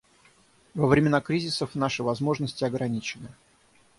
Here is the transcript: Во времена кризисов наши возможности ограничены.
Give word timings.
Во 0.73 0.87
времена 0.87 1.21
кризисов 1.21 1.75
наши 1.75 2.01
возможности 2.01 2.63
ограничены. 2.63 3.27